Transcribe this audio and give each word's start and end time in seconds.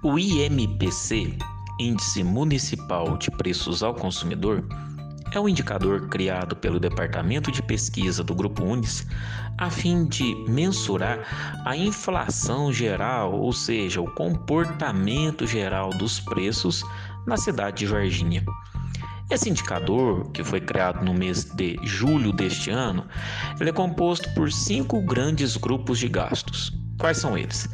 O 0.00 0.16
IMPC, 0.16 1.36
Índice 1.80 2.22
Municipal 2.22 3.16
de 3.16 3.32
Preços 3.32 3.82
ao 3.82 3.92
Consumidor, 3.92 4.64
é 5.32 5.40
um 5.40 5.48
indicador 5.48 6.08
criado 6.08 6.54
pelo 6.54 6.78
Departamento 6.78 7.50
de 7.50 7.60
Pesquisa 7.60 8.22
do 8.22 8.32
Grupo 8.32 8.62
Unis 8.62 9.04
a 9.58 9.68
fim 9.68 10.04
de 10.04 10.36
mensurar 10.48 11.18
a 11.64 11.76
inflação 11.76 12.72
geral, 12.72 13.32
ou 13.32 13.52
seja, 13.52 14.00
o 14.00 14.08
comportamento 14.12 15.44
geral 15.48 15.90
dos 15.90 16.20
preços 16.20 16.84
na 17.26 17.36
cidade 17.36 17.78
de 17.78 17.86
Varginha. 17.86 18.44
Esse 19.28 19.50
indicador, 19.50 20.30
que 20.30 20.44
foi 20.44 20.60
criado 20.60 21.04
no 21.04 21.12
mês 21.12 21.42
de 21.42 21.76
julho 21.82 22.32
deste 22.32 22.70
ano, 22.70 23.04
é 23.58 23.72
composto 23.72 24.32
por 24.32 24.52
cinco 24.52 25.02
grandes 25.02 25.56
grupos 25.56 25.98
de 25.98 26.08
gastos. 26.08 26.72
Quais 27.00 27.18
são 27.18 27.36
eles? 27.36 27.68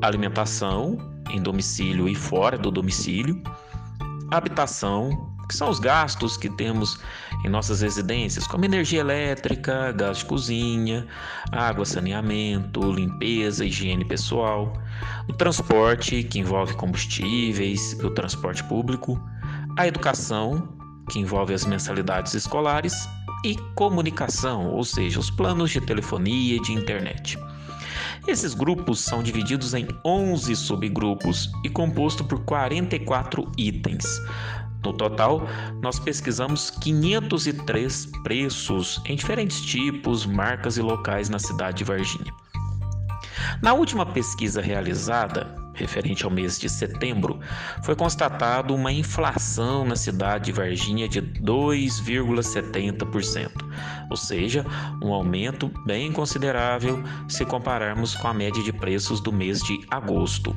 Alimentação, 0.00 1.15
em 1.30 1.40
domicílio 1.40 2.08
e 2.08 2.14
fora 2.14 2.56
do 2.56 2.70
domicílio, 2.70 3.42
habitação, 4.30 5.34
que 5.48 5.56
são 5.56 5.68
os 5.68 5.78
gastos 5.78 6.36
que 6.36 6.48
temos 6.48 6.98
em 7.44 7.48
nossas 7.48 7.80
residências, 7.80 8.46
como 8.46 8.64
energia 8.64 9.00
elétrica, 9.00 9.92
gás 9.92 10.18
de 10.18 10.24
cozinha, 10.24 11.06
água, 11.52 11.84
saneamento, 11.84 12.92
limpeza, 12.92 13.64
higiene 13.64 14.04
pessoal, 14.04 14.72
o 15.28 15.32
transporte, 15.32 16.22
que 16.24 16.40
envolve 16.40 16.74
combustíveis, 16.74 17.92
o 18.02 18.10
transporte 18.10 18.64
público, 18.64 19.20
a 19.78 19.86
educação, 19.86 20.68
que 21.10 21.20
envolve 21.20 21.54
as 21.54 21.64
mensalidades 21.64 22.34
escolares, 22.34 23.08
e 23.44 23.56
comunicação, 23.76 24.70
ou 24.70 24.82
seja, 24.82 25.20
os 25.20 25.30
planos 25.30 25.70
de 25.70 25.80
telefonia 25.80 26.56
e 26.56 26.60
de 26.60 26.72
internet. 26.72 27.38
Esses 28.26 28.54
grupos 28.54 28.98
são 29.00 29.22
divididos 29.22 29.72
em 29.72 29.86
11 30.04 30.56
subgrupos 30.56 31.48
e 31.62 31.68
composto 31.68 32.24
por 32.24 32.44
44 32.44 33.48
itens. 33.56 34.04
No 34.84 34.92
total, 34.92 35.46
nós 35.80 36.00
pesquisamos 36.00 36.70
503 36.70 38.06
preços 38.24 39.00
em 39.06 39.14
diferentes 39.14 39.60
tipos, 39.60 40.26
marcas 40.26 40.76
e 40.76 40.82
locais 40.82 41.28
na 41.28 41.38
cidade 41.38 41.78
de 41.78 41.84
Varginha. 41.84 42.32
Na 43.62 43.74
última 43.74 44.04
pesquisa 44.04 44.60
realizada, 44.60 45.54
referente 45.76 46.24
ao 46.24 46.30
mês 46.30 46.58
de 46.58 46.68
setembro, 46.68 47.38
foi 47.82 47.94
constatado 47.94 48.74
uma 48.74 48.90
inflação 48.90 49.84
na 49.84 49.94
cidade 49.94 50.46
de 50.46 50.52
Varginha 50.52 51.06
de 51.08 51.22
2,70%, 51.22 53.50
ou 54.10 54.16
seja, 54.16 54.66
um 55.02 55.12
aumento 55.12 55.70
bem 55.84 56.10
considerável 56.12 57.02
se 57.28 57.44
compararmos 57.44 58.14
com 58.14 58.28
a 58.28 58.34
média 58.34 58.62
de 58.62 58.72
preços 58.72 59.20
do 59.20 59.30
mês 59.32 59.60
de 59.60 59.78
agosto. 59.90 60.56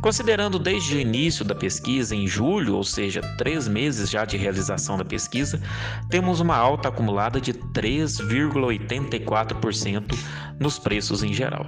Considerando 0.00 0.58
desde 0.58 0.96
o 0.96 1.00
início 1.00 1.44
da 1.44 1.54
pesquisa, 1.54 2.14
em 2.14 2.26
julho, 2.26 2.76
ou 2.76 2.84
seja, 2.84 3.22
três 3.36 3.66
meses 3.66 4.10
já 4.10 4.24
de 4.24 4.36
realização 4.36 4.96
da 4.96 5.04
pesquisa, 5.04 5.60
temos 6.08 6.38
uma 6.40 6.56
alta 6.56 6.88
acumulada 6.88 7.40
de 7.40 7.52
3,84% 7.52 10.16
nos 10.60 10.78
preços 10.78 11.24
em 11.24 11.32
geral. 11.32 11.66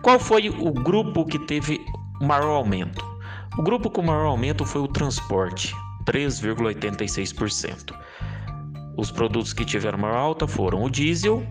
Qual 0.00 0.18
foi 0.18 0.48
o 0.48 0.72
grupo 0.72 1.24
que 1.24 1.38
teve 1.38 1.80
o 2.20 2.24
maior 2.24 2.56
aumento? 2.56 3.04
O 3.58 3.62
grupo 3.62 3.90
com 3.90 4.02
maior 4.02 4.26
aumento 4.26 4.64
foi 4.64 4.82
o 4.82 4.88
transporte, 4.88 5.74
3,86%. 6.04 7.94
Os 8.96 9.10
produtos 9.10 9.52
que 9.52 9.64
tiveram 9.64 9.98
maior 9.98 10.16
alta 10.16 10.46
foram 10.46 10.84
o 10.84 10.90
diesel, 10.90 11.46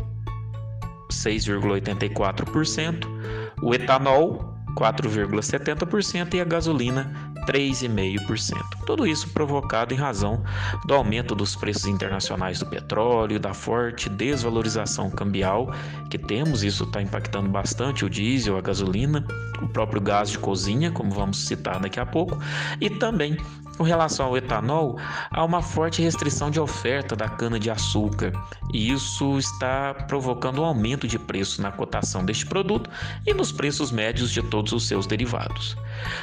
6,84%, 1.12 3.06
o 3.62 3.74
etanol, 3.74 4.56
4,70% 4.76 6.34
e 6.34 6.42
a 6.42 6.46
gasolina 6.46 7.34
3,5%. 7.46 8.56
Tudo 8.86 9.06
isso 9.08 9.30
provocado 9.30 9.94
em 9.94 9.98
razão 9.98 10.44
do 10.86 10.94
aumento 10.94 11.36
dos 11.36 11.56
preços 11.56 11.86
internacionais 11.86 12.60
do 12.60 12.66
petróleo, 12.66 13.40
da 13.40 13.54
forte 13.54 14.10
desvalorização 14.10 15.10
cambial 15.10 15.72
que 16.10 16.18
temos, 16.18 16.64
isso 16.64 16.84
está 16.84 17.02
impactando 17.02 17.50
bastante 17.50 18.06
o 18.06 18.10
diesel, 18.10 18.58
a 18.58 18.62
gasolina, 18.62 19.26
o 19.62 19.68
próprio 19.68 20.02
gás 20.02 20.30
de 20.30 20.40
cozinha, 20.40 20.92
como 20.92 21.12
vamos 21.12 21.46
citar 21.46 21.80
daqui 21.80 22.00
a 22.00 22.06
pouco, 22.06 22.38
e 22.80 22.90
também 22.90 23.38
com 23.78 23.84
relação 23.84 24.28
ao 24.28 24.38
etanol, 24.38 24.98
há 25.30 25.44
uma 25.44 25.62
forte 25.62 26.02
restrição 26.02 26.50
de 26.50 26.60
oferta 26.60 27.16
da 27.16 27.28
cana-de-açúcar 27.28 28.32
e 28.74 28.92
isso 28.92 29.38
está 29.38 29.94
provocando 29.94 30.62
um 30.62 30.66
aumento 30.66 31.08
de 31.08 31.20
preço 31.20 31.62
na 31.62 31.72
cotação 31.72 32.24
deste 32.24 32.46
produto 32.46 32.90
e 33.26 33.34
nos 33.34 33.52
preços 33.52 33.92
médios 33.92 34.32
de 34.32 34.42
todos 34.42 34.72
os 34.72 34.88
seus 34.88 35.06
derivados. 35.06 35.76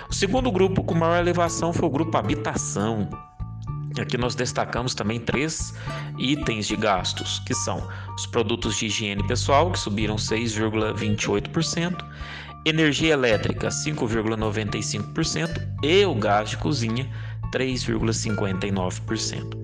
O 0.08 0.14
segundo 0.14 0.50
grupo 0.50 0.82
com 0.82 0.94
maior 0.94 1.11
elevação 1.18 1.72
foi 1.72 1.88
o 1.88 1.90
grupo 1.90 2.16
habitação. 2.16 3.08
Aqui 4.00 4.16
nós 4.16 4.34
destacamos 4.34 4.94
também 4.94 5.20
três 5.20 5.74
itens 6.18 6.66
de 6.66 6.74
gastos, 6.76 7.40
que 7.40 7.52
são 7.54 7.86
os 8.16 8.24
produtos 8.26 8.76
de 8.76 8.86
higiene 8.86 9.22
pessoal, 9.26 9.70
que 9.70 9.78
subiram 9.78 10.16
6,28%, 10.16 12.02
energia 12.64 13.12
elétrica 13.12 13.68
5,95% 13.68 15.60
e 15.82 16.06
o 16.06 16.14
gás 16.14 16.48
de 16.50 16.56
cozinha 16.56 17.10
3,59%. 17.52 19.62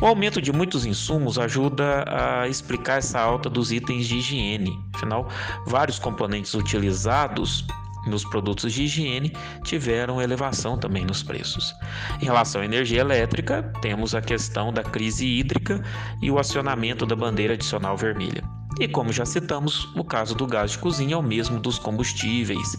O 0.00 0.06
aumento 0.06 0.40
de 0.42 0.52
muitos 0.52 0.84
insumos 0.84 1.38
ajuda 1.38 2.04
a 2.06 2.46
explicar 2.46 2.98
essa 2.98 3.18
alta 3.18 3.48
dos 3.48 3.72
itens 3.72 4.06
de 4.06 4.18
higiene. 4.18 4.78
Afinal, 4.94 5.26
vários 5.66 5.98
componentes 5.98 6.52
utilizados 6.54 7.64
nos 8.06 8.24
produtos 8.24 8.72
de 8.72 8.84
higiene 8.84 9.32
tiveram 9.62 10.20
elevação 10.20 10.78
também 10.78 11.04
nos 11.04 11.22
preços. 11.22 11.74
Em 12.20 12.24
relação 12.24 12.60
à 12.60 12.64
energia 12.64 13.00
elétrica, 13.00 13.62
temos 13.80 14.14
a 14.14 14.20
questão 14.20 14.72
da 14.72 14.82
crise 14.82 15.26
hídrica 15.26 15.82
e 16.20 16.30
o 16.30 16.38
acionamento 16.38 17.06
da 17.06 17.16
bandeira 17.16 17.54
adicional 17.54 17.96
vermelha. 17.96 18.42
E 18.80 18.88
como 18.88 19.12
já 19.12 19.26
citamos, 19.26 19.88
o 19.94 20.02
caso 20.02 20.34
do 20.34 20.46
gás 20.46 20.72
de 20.72 20.78
cozinha 20.78 21.14
é 21.14 21.16
o 21.16 21.22
mesmo 21.22 21.60
dos 21.60 21.78
combustíveis, 21.78 22.76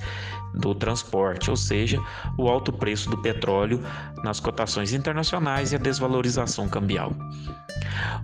do 0.53 0.75
transporte, 0.75 1.49
ou 1.49 1.55
seja, 1.55 1.97
o 2.37 2.49
alto 2.49 2.73
preço 2.73 3.09
do 3.09 3.17
petróleo 3.17 3.81
nas 4.23 4.39
cotações 4.39 4.93
internacionais 4.93 5.71
e 5.71 5.75
a 5.75 5.79
desvalorização 5.79 6.67
cambial. 6.67 7.13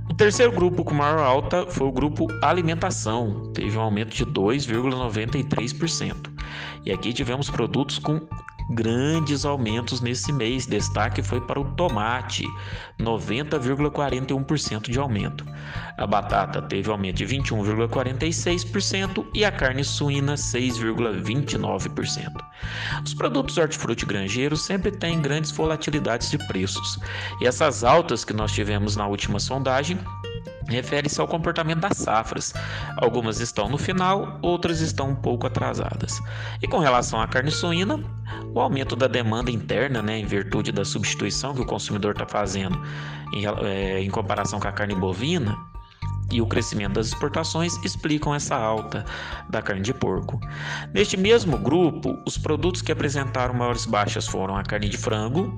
O 0.09 0.13
terceiro 0.13 0.51
grupo 0.51 0.83
com 0.83 0.93
maior 0.93 1.19
alta 1.19 1.65
foi 1.67 1.87
o 1.87 1.91
grupo 1.91 2.27
alimentação, 2.41 3.51
teve 3.53 3.77
um 3.77 3.81
aumento 3.81 4.15
de 4.15 4.25
2,93%. 4.25 6.38
E 6.89 6.91
aqui 6.91 7.13
tivemos 7.13 7.51
produtos 7.51 7.99
com 7.99 8.19
grandes 8.71 9.45
aumentos 9.45 10.01
nesse 10.01 10.33
mês. 10.33 10.65
Destaque 10.65 11.21
foi 11.21 11.39
para 11.39 11.59
o 11.59 11.65
tomate, 11.73 12.43
90,41% 12.99 14.89
de 14.89 14.97
aumento. 14.97 15.45
A 15.95 16.07
batata 16.07 16.59
teve 16.63 16.89
aumento 16.89 17.17
de 17.17 17.27
21,46% 17.27 19.23
e 19.35 19.45
a 19.45 19.51
carne 19.51 19.83
suína 19.83 20.33
6,29%. 20.33 22.27
Os 23.05 23.13
produtos 23.13 23.59
hortifruti 23.59 24.07
granjeiros 24.07 24.65
sempre 24.65 24.89
têm 24.89 25.21
grandes 25.21 25.51
volatilidades 25.51 26.31
de 26.31 26.39
preços. 26.47 26.97
E 27.39 27.45
essas 27.45 27.83
altas 27.83 28.25
que 28.25 28.33
nós 28.33 28.51
tivemos 28.51 28.95
na 28.95 29.05
última 29.05 29.39
sondagem 29.39 29.99
refere-se 30.69 31.19
ao 31.19 31.27
comportamento 31.27 31.79
das 31.79 31.97
safras. 31.97 32.53
Algumas 32.97 33.39
estão 33.39 33.69
no 33.69 33.77
final, 33.77 34.39
outras 34.41 34.81
estão 34.81 35.09
um 35.09 35.15
pouco 35.15 35.47
atrasadas. 35.47 36.19
E 36.61 36.67
com 36.67 36.79
relação 36.79 37.21
à 37.21 37.27
carne 37.27 37.51
suína, 37.51 38.03
o 38.53 38.59
aumento 38.59 38.95
da 38.95 39.07
demanda 39.07 39.51
interna, 39.51 40.01
né, 40.01 40.17
em 40.17 40.25
virtude 40.25 40.71
da 40.71 40.85
substituição 40.85 41.53
que 41.53 41.61
o 41.61 41.65
consumidor 41.65 42.11
está 42.11 42.25
fazendo 42.25 42.81
em, 43.33 43.45
é, 43.65 44.01
em 44.01 44.09
comparação 44.09 44.59
com 44.59 44.67
a 44.67 44.71
carne 44.71 44.95
bovina, 44.95 45.57
e 46.31 46.41
o 46.41 46.47
crescimento 46.47 46.93
das 46.93 47.07
exportações 47.07 47.75
explicam 47.83 48.33
essa 48.35 48.55
alta 48.55 49.03
da 49.49 49.61
carne 49.61 49.81
de 49.81 49.93
porco. 49.93 50.39
Neste 50.93 51.17
mesmo 51.17 51.57
grupo, 51.57 52.17
os 52.25 52.37
produtos 52.37 52.81
que 52.81 52.91
apresentaram 52.91 53.53
maiores 53.53 53.85
baixas 53.85 54.27
foram 54.27 54.55
a 54.55 54.63
carne 54.63 54.89
de 54.89 54.97
frango, 54.97 55.51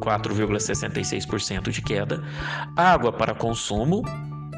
4,66% 0.00 1.70
de 1.70 1.82
queda, 1.82 2.22
água 2.74 3.12
para 3.12 3.34
consumo, 3.34 4.02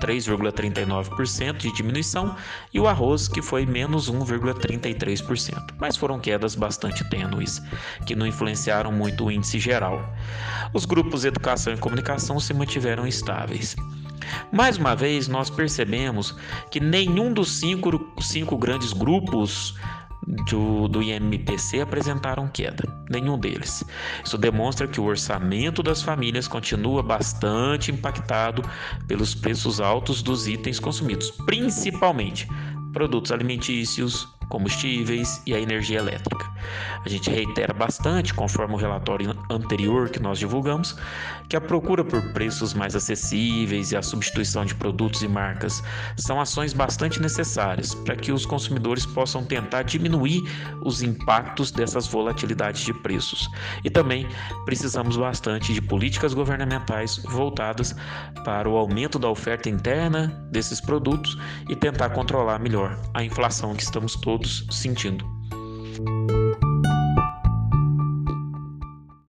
3,39% 0.03 1.57
de 1.59 1.73
diminuição 1.73 2.35
e 2.75 2.81
o 2.81 2.89
arroz 2.89 3.29
que 3.29 3.41
foi 3.41 3.65
menos 3.65 4.11
1,33%, 4.11 5.75
mas 5.79 5.97
foram 5.97 6.19
quedas 6.19 6.57
bastante 6.57 7.09
tênues, 7.09 7.63
que 8.05 8.17
não 8.17 8.27
influenciaram 8.27 8.91
muito 8.91 9.25
o 9.25 9.31
índice 9.31 9.61
geral. 9.61 10.13
Os 10.75 10.85
grupos 10.85 11.25
educação 11.25 11.73
e 11.73 11.79
comunicação 11.79 12.41
se 12.41 12.53
mantiveram 12.53 13.07
estáveis. 13.07 13.77
Mais 14.51 14.77
uma 14.77 14.95
vez, 14.95 15.29
nós 15.29 15.51
percebemos 15.51 16.35
que 16.71 16.81
nenhum 16.81 17.33
dos 17.33 17.59
cinco, 17.59 18.13
cinco 18.21 18.57
grandes 18.57 18.93
grupos 18.93 19.75
do, 20.27 20.89
do 20.89 21.03
IMPC 21.03 21.81
apresentaram 21.81 22.49
queda, 22.49 22.85
nenhum 23.11 23.39
deles. 23.39 23.85
Isso 24.25 24.39
demonstra 24.39 24.87
que 24.87 25.01
o 25.01 25.05
orçamento 25.05 25.83
das 25.83 26.03
famílias 26.03 26.47
continua 26.47 27.03
bastante 27.03 27.91
impactado 27.91 28.63
pelos 29.07 29.35
preços 29.35 29.81
altos 29.81 30.23
dos 30.23 30.47
itens 30.47 30.79
consumidos, 30.79 31.31
principalmente 31.31 32.49
produtos 32.93 33.33
alimentícios, 33.33 34.29
combustíveis 34.49 35.43
e 35.47 35.55
a 35.55 35.61
energia 35.61 35.99
elétrica. 35.99 36.52
A 37.05 37.09
gente 37.09 37.31
reitera 37.31 37.73
bastante, 37.73 38.33
conforme 38.35 38.75
o 38.75 38.77
relatório 38.77 39.37
anterior 39.51 40.09
que 40.09 40.21
nós 40.21 40.39
divulgamos, 40.39 40.97
que 41.49 41.57
a 41.57 41.61
procura 41.61 42.05
por 42.05 42.33
preços 42.33 42.75
mais 42.75 42.95
acessíveis 42.95 43.93
e 43.93 43.97
a 43.97 44.03
substituição 44.03 44.65
de 44.65 44.75
produtos 44.75 45.23
e 45.23 45.29
marcas 45.29 45.83
são 46.17 46.41
ações 46.41 46.73
bastante 46.73 47.21
necessárias 47.21 47.95
para 47.95 48.17
que 48.17 48.33
os 48.33 48.47
consumidores 48.47 49.05
possam 49.07 49.45
tentar 49.45 49.83
diminuir 49.83 50.43
os 50.85 51.03
impactos 51.03 51.71
dessas 51.71 52.07
volatilidades 52.07 52.83
de 52.83 52.93
preços. 52.93 53.49
E 53.85 53.91
também 53.91 54.27
precisamos 54.65 55.17
bastante 55.17 55.73
de 55.73 55.83
políticas 55.83 56.35
governamentais 56.35 57.19
voltadas 57.25 57.95
para 58.45 58.69
o 58.69 58.77
aumento 58.77 59.19
da 59.19 59.29
oferta 59.29 59.69
interna 59.69 60.29
desses 60.51 60.81
produtos 60.81 61.39
e 61.69 61.77
tentar 61.77 62.11
controlar 62.11 62.59
melhor 62.59 62.99
a 63.15 63.23
inflação 63.23 63.75
que 63.75 63.83
estamos 63.83 64.15
todos 64.17 64.67
sentindo. 64.71 65.25